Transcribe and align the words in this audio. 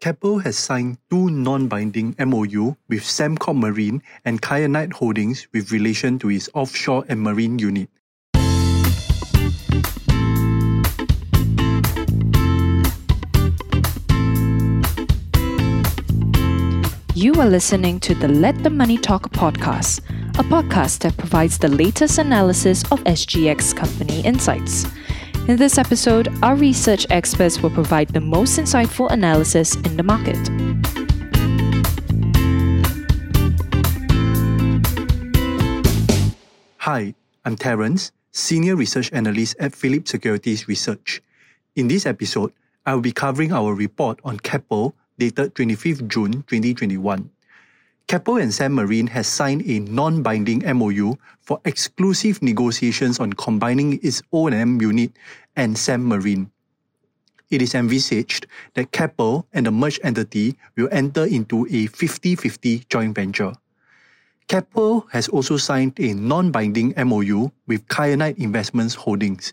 Keppel 0.00 0.38
has 0.38 0.56
signed 0.56 0.96
two 1.10 1.28
non-binding 1.28 2.16
MOU 2.18 2.74
with 2.88 3.02
Sembcorp 3.02 3.58
Marine 3.58 4.02
and 4.24 4.40
Kyanite 4.40 4.94
Holdings 4.94 5.46
with 5.52 5.72
relation 5.72 6.18
to 6.20 6.30
its 6.30 6.48
offshore 6.54 7.04
and 7.10 7.20
marine 7.20 7.58
unit. 7.58 7.90
You 17.14 17.34
are 17.34 17.50
listening 17.50 18.00
to 18.00 18.14
the 18.14 18.28
Let 18.28 18.62
the 18.62 18.70
Money 18.70 18.96
Talk 18.96 19.30
podcast, 19.32 20.00
a 20.38 20.44
podcast 20.44 21.00
that 21.00 21.18
provides 21.18 21.58
the 21.58 21.68
latest 21.68 22.16
analysis 22.16 22.90
of 22.90 23.04
SGX 23.04 23.76
company 23.76 24.22
insights. 24.22 24.86
In 25.50 25.56
this 25.56 25.78
episode, 25.78 26.28
our 26.44 26.54
research 26.54 27.08
experts 27.10 27.60
will 27.60 27.70
provide 27.70 28.10
the 28.10 28.20
most 28.20 28.56
insightful 28.56 29.10
analysis 29.10 29.74
in 29.74 29.96
the 29.96 30.04
market. 30.04 30.38
Hi, 36.76 37.16
I'm 37.44 37.56
Terence, 37.56 38.12
Senior 38.30 38.76
Research 38.76 39.12
Analyst 39.12 39.56
at 39.58 39.74
Phillip 39.74 40.06
Securities 40.06 40.68
Research. 40.68 41.20
In 41.74 41.88
this 41.88 42.06
episode, 42.06 42.52
I 42.86 42.94
will 42.94 43.02
be 43.02 43.10
covering 43.10 43.52
our 43.52 43.74
report 43.74 44.20
on 44.22 44.38
Keppel 44.38 44.94
dated 45.18 45.56
25th 45.56 46.06
June 46.06 46.44
2021. 46.46 47.28
Keppel 48.10 48.38
and 48.38 48.50
Sembmarine 48.50 49.08
has 49.08 49.28
signed 49.28 49.62
a 49.66 49.78
non-binding 49.78 50.66
MOU 50.76 51.14
for 51.42 51.60
exclusive 51.64 52.42
negotiations 52.42 53.20
on 53.20 53.32
combining 53.32 54.00
its 54.02 54.20
O&M 54.32 54.82
unit 54.82 55.12
and 55.56 55.76
Sembmarine. 55.76 56.50
It 57.50 57.62
is 57.62 57.74
envisaged 57.74 58.46
that 58.74 58.92
Keppel 58.92 59.46
and 59.52 59.66
the 59.66 59.72
merged 59.72 60.00
entity 60.04 60.56
will 60.76 60.88
enter 60.92 61.24
into 61.24 61.66
a 61.66 61.88
50-50 61.88 62.88
joint 62.88 63.14
venture. 63.14 63.54
Keppel 64.50 65.06
has 65.12 65.28
also 65.28 65.56
signed 65.56 65.94
a 66.00 66.12
non-binding 66.12 66.92
MOU 66.96 67.52
with 67.68 67.86
Kyanite 67.86 68.36
Investments 68.38 68.96
Holdings, 68.96 69.52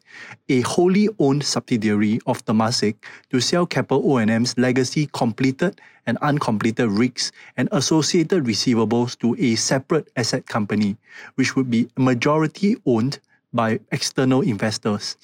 a 0.50 0.62
wholly 0.62 1.08
owned 1.20 1.44
subsidiary 1.44 2.20
of 2.26 2.44
Temasek, 2.46 2.96
to 3.30 3.40
sell 3.40 3.68
Keppel 3.68 4.02
O&M's 4.12 4.58
legacy 4.58 5.08
completed 5.14 5.80
and 6.08 6.18
uncompleted 6.24 6.90
rigs 6.90 7.32
and 7.58 7.70
associated 7.72 8.46
receivables 8.46 9.16
to 9.20 9.36
a 9.38 9.54
separate 9.54 10.10
asset 10.18 10.48
company, 10.48 10.98
which 11.36 11.56
would 11.56 11.70
be 11.70 11.88
majority 11.96 12.76
owned 12.88 13.20
by 13.54 13.80
external 13.92 14.42
investors. 14.42 15.16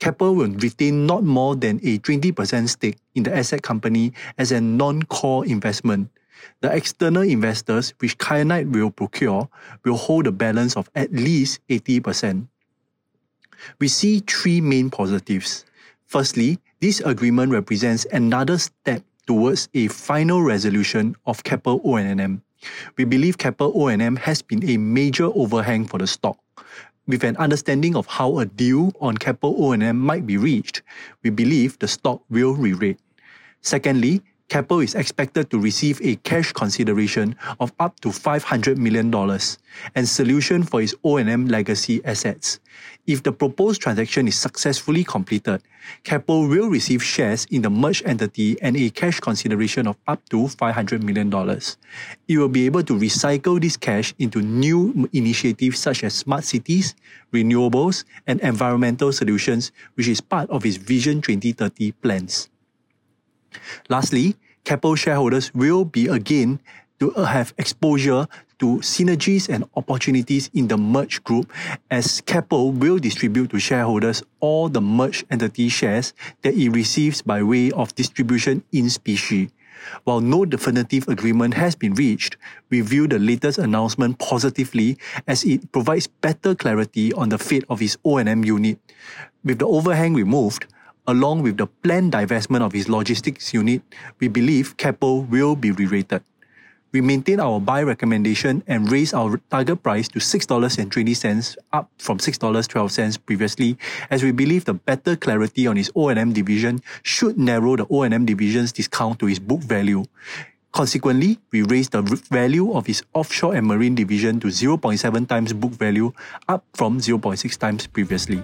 Keppel 0.00 0.34
will 0.34 0.50
retain 0.50 1.06
not 1.06 1.22
more 1.22 1.54
than 1.54 1.78
a 1.84 1.98
20% 1.98 2.68
stake 2.68 2.96
in 3.14 3.22
the 3.22 3.36
asset 3.36 3.62
company 3.62 4.12
as 4.38 4.50
a 4.50 4.60
non-core 4.60 5.46
investment 5.46 6.10
the 6.60 6.74
external 6.74 7.22
investors 7.22 7.94
which 7.98 8.18
Kyanite 8.18 8.70
will 8.70 8.90
procure 8.90 9.48
will 9.84 9.96
hold 9.96 10.26
a 10.26 10.32
balance 10.32 10.76
of 10.76 10.90
at 10.94 11.12
least 11.12 11.60
80%. 11.68 12.46
We 13.78 13.88
see 13.88 14.20
three 14.20 14.60
main 14.60 14.90
positives. 14.90 15.64
Firstly, 16.06 16.58
this 16.80 17.00
agreement 17.00 17.52
represents 17.52 18.06
another 18.12 18.58
step 18.58 19.02
towards 19.26 19.68
a 19.74 19.88
final 19.88 20.42
resolution 20.42 21.14
of 21.26 21.44
Keppel 21.44 21.80
O&M. 21.84 22.42
We 22.96 23.04
believe 23.04 23.38
Keppel 23.38 23.72
O&M 23.74 24.16
has 24.16 24.42
been 24.42 24.64
a 24.68 24.76
major 24.76 25.26
overhang 25.26 25.86
for 25.86 25.98
the 25.98 26.06
stock. 26.06 26.38
With 27.06 27.24
an 27.24 27.36
understanding 27.38 27.96
of 27.96 28.06
how 28.06 28.38
a 28.38 28.46
deal 28.46 28.92
on 29.00 29.16
Keppel 29.16 29.56
O&M 29.58 29.98
might 29.98 30.26
be 30.26 30.36
reached, 30.36 30.82
we 31.22 31.30
believe 31.30 31.78
the 31.78 31.88
stock 31.88 32.22
will 32.30 32.54
re-rate. 32.54 33.00
Secondly, 33.62 34.22
Keppel 34.50 34.80
is 34.80 34.96
expected 34.96 35.48
to 35.48 35.60
receive 35.60 36.02
a 36.02 36.16
cash 36.26 36.52
consideration 36.52 37.36
of 37.60 37.72
up 37.78 38.00
to 38.00 38.08
$500 38.08 38.78
million 38.78 39.06
and 39.94 40.08
solution 40.08 40.64
for 40.64 40.82
its 40.82 40.92
O&M 41.04 41.46
legacy 41.46 42.04
assets. 42.04 42.58
If 43.06 43.22
the 43.22 43.30
proposed 43.30 43.80
transaction 43.80 44.26
is 44.26 44.34
successfully 44.34 45.04
completed, 45.04 45.62
Keppel 46.02 46.48
will 46.48 46.66
receive 46.66 47.00
shares 47.00 47.46
in 47.52 47.62
the 47.62 47.70
merged 47.70 48.04
entity 48.04 48.60
and 48.60 48.76
a 48.76 48.90
cash 48.90 49.20
consideration 49.20 49.86
of 49.86 49.96
up 50.08 50.28
to 50.30 50.48
$500 50.48 51.00
million. 51.00 51.30
It 52.26 52.38
will 52.38 52.48
be 52.48 52.66
able 52.66 52.82
to 52.82 52.98
recycle 52.98 53.60
this 53.60 53.76
cash 53.76 54.14
into 54.18 54.42
new 54.42 55.08
initiatives 55.12 55.78
such 55.78 56.02
as 56.02 56.12
smart 56.14 56.42
cities, 56.42 56.96
renewables, 57.32 58.02
and 58.26 58.40
environmental 58.40 59.12
solutions, 59.12 59.70
which 59.94 60.08
is 60.08 60.20
part 60.20 60.50
of 60.50 60.66
its 60.66 60.76
Vision 60.76 61.22
2030 61.22 61.92
plans. 62.02 62.50
Lastly, 63.88 64.36
Keppel 64.64 64.94
shareholders 64.94 65.52
will 65.54 65.84
be 65.84 66.06
again 66.06 66.60
to 67.00 67.10
have 67.12 67.54
exposure 67.56 68.26
to 68.58 68.76
synergies 68.84 69.48
and 69.48 69.64
opportunities 69.74 70.50
in 70.52 70.68
the 70.68 70.76
merged 70.76 71.24
group 71.24 71.50
as 71.90 72.20
Keppel 72.20 72.72
will 72.72 72.98
distribute 72.98 73.50
to 73.50 73.58
shareholders 73.58 74.22
all 74.40 74.68
the 74.68 74.82
merged 74.82 75.24
entity 75.30 75.68
shares 75.68 76.12
that 76.42 76.54
it 76.54 76.68
receives 76.68 77.22
by 77.22 77.42
way 77.42 77.72
of 77.72 77.94
distribution 77.94 78.62
in 78.70 78.90
specie. 78.90 79.48
While 80.04 80.20
no 80.20 80.44
definitive 80.44 81.08
agreement 81.08 81.54
has 81.54 81.74
been 81.74 81.94
reached, 81.94 82.36
we 82.68 82.82
view 82.82 83.08
the 83.08 83.18
latest 83.18 83.58
announcement 83.58 84.18
positively 84.18 84.98
as 85.26 85.42
it 85.44 85.72
provides 85.72 86.06
better 86.06 86.54
clarity 86.54 87.14
on 87.14 87.30
the 87.30 87.38
fate 87.38 87.64
of 87.70 87.80
its 87.80 87.96
O&M 88.04 88.44
unit. 88.44 88.78
With 89.42 89.58
the 89.58 89.66
overhang 89.66 90.12
removed, 90.12 90.66
along 91.06 91.42
with 91.42 91.56
the 91.56 91.66
planned 91.66 92.12
divestment 92.12 92.62
of 92.62 92.74
its 92.74 92.88
logistics 92.88 93.52
unit, 93.54 93.82
we 94.18 94.28
believe 94.28 94.76
Keppel 94.76 95.22
will 95.22 95.56
be 95.56 95.70
re-rated. 95.70 96.22
We 96.92 97.00
maintain 97.00 97.38
our 97.38 97.60
buy 97.60 97.84
recommendation 97.84 98.64
and 98.66 98.90
raise 98.90 99.14
our 99.14 99.38
target 99.48 99.80
price 99.80 100.08
to 100.08 100.18
$6.20, 100.18 101.56
up 101.72 101.88
from 101.98 102.18
$6.12 102.18 103.18
previously, 103.24 103.78
as 104.10 104.24
we 104.24 104.32
believe 104.32 104.64
the 104.64 104.74
better 104.74 105.14
clarity 105.14 105.68
on 105.68 105.78
its 105.78 105.90
O&M 105.94 106.32
division 106.32 106.80
should 107.04 107.38
narrow 107.38 107.76
the 107.76 107.86
O&M 107.88 108.26
division's 108.26 108.72
discount 108.72 109.20
to 109.20 109.28
its 109.28 109.38
book 109.38 109.60
value. 109.60 110.02
Consequently, 110.72 111.38
we 111.52 111.62
raised 111.62 111.92
the 111.92 112.02
value 112.02 112.72
of 112.72 112.88
its 112.88 113.02
offshore 113.14 113.54
and 113.54 113.66
marine 113.66 113.94
division 113.94 114.40
to 114.40 114.48
0.7 114.48 115.28
times 115.28 115.52
book 115.52 115.72
value, 115.72 116.12
up 116.48 116.64
from 116.74 116.98
0.6 116.98 117.56
times 117.56 117.86
previously. 117.86 118.42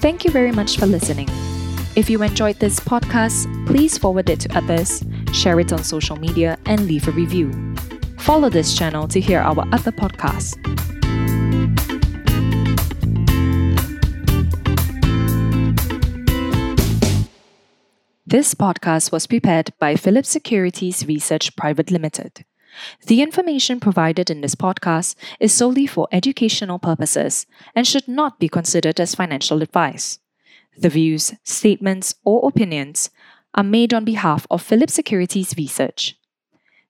Thank 0.00 0.24
you 0.24 0.30
very 0.30 0.52
much 0.52 0.78
for 0.78 0.86
listening. 0.86 1.28
If 1.96 2.08
you 2.08 2.22
enjoyed 2.22 2.60
this 2.60 2.78
podcast, 2.78 3.66
please 3.66 3.98
forward 3.98 4.30
it 4.30 4.38
to 4.40 4.56
others, 4.56 5.02
share 5.32 5.58
it 5.58 5.72
on 5.72 5.82
social 5.82 6.16
media, 6.16 6.56
and 6.66 6.86
leave 6.86 7.08
a 7.08 7.10
review. 7.10 7.52
Follow 8.18 8.48
this 8.48 8.76
channel 8.76 9.08
to 9.08 9.20
hear 9.20 9.40
our 9.40 9.66
other 9.72 9.90
podcasts. 9.90 10.54
This 18.24 18.54
podcast 18.54 19.10
was 19.10 19.26
prepared 19.26 19.70
by 19.80 19.96
Phillip 19.96 20.26
Securities 20.26 21.06
Research 21.08 21.56
Private 21.56 21.90
Limited. 21.90 22.44
The 23.06 23.22
information 23.22 23.80
provided 23.80 24.30
in 24.30 24.40
this 24.40 24.54
podcast 24.54 25.14
is 25.40 25.52
solely 25.52 25.86
for 25.86 26.08
educational 26.12 26.78
purposes 26.78 27.46
and 27.74 27.86
should 27.86 28.08
not 28.08 28.38
be 28.38 28.48
considered 28.48 29.00
as 29.00 29.14
financial 29.14 29.62
advice. 29.62 30.18
The 30.76 30.88
views, 30.88 31.34
statements, 31.44 32.14
or 32.24 32.48
opinions 32.48 33.10
are 33.54 33.64
made 33.64 33.92
on 33.92 34.04
behalf 34.04 34.46
of 34.50 34.62
Phillip 34.62 34.90
Securities 34.90 35.54
Research. 35.56 36.16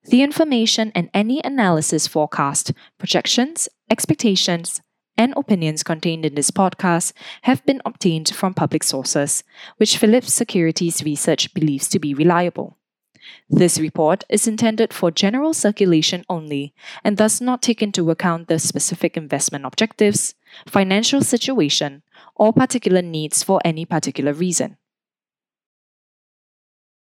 The 0.05 0.23
information 0.23 0.93
and 0.95 1.11
any 1.13 1.43
analysis 1.45 2.07
forecast, 2.07 2.73
projections, 2.99 3.69
expectations, 3.91 4.81
and 5.19 5.35
opinions 5.37 5.83
contained 5.83 6.25
in 6.25 6.35
this 6.35 6.51
podcast 6.51 7.13
have 7.43 7.67
been 7.67 7.83
obtained 7.85 8.29
from 8.29 8.55
public 8.55 8.85
sources, 8.85 9.43
which 9.77 9.99
Phillip 9.99 10.25
Securities 10.25 11.03
Research 11.03 11.53
believes 11.53 11.89
to 11.89 11.99
be 11.99 12.15
reliable. 12.15 12.78
This 13.51 13.79
report 13.79 14.25
is 14.29 14.47
intended 14.47 14.93
for 14.93 15.11
general 15.11 15.55
circulation 15.55 16.25
only 16.29 16.75
and 17.05 17.17
does 17.17 17.41
not 17.41 17.63
take 17.63 17.83
into 17.83 18.11
account 18.11 18.49
the 18.49 18.59
specific 18.59 19.17
investment 19.17 19.65
objectives, 19.65 20.35
financial 20.67 21.21
situation, 21.21 22.03
or 22.35 22.53
particular 22.53 23.03
needs 23.03 23.43
for 23.43 23.61
any 23.65 23.85
particular 23.85 24.33
reason. 24.33 24.77